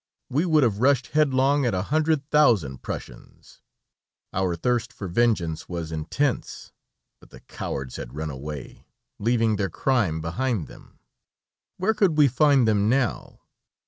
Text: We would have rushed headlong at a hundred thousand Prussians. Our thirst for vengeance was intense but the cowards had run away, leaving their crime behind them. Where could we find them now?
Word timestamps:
We 0.31 0.47
would 0.47 0.63
have 0.63 0.79
rushed 0.79 1.09
headlong 1.13 1.63
at 1.63 1.75
a 1.75 1.83
hundred 1.93 2.27
thousand 2.31 2.81
Prussians. 2.81 3.59
Our 4.33 4.55
thirst 4.55 4.91
for 4.91 5.07
vengeance 5.07 5.69
was 5.69 5.91
intense 5.91 6.71
but 7.19 7.29
the 7.29 7.41
cowards 7.41 7.97
had 7.97 8.15
run 8.15 8.31
away, 8.31 8.87
leaving 9.19 9.57
their 9.57 9.69
crime 9.69 10.19
behind 10.19 10.65
them. 10.65 10.97
Where 11.77 11.93
could 11.93 12.17
we 12.17 12.27
find 12.27 12.67
them 12.67 12.89
now? 12.89 13.41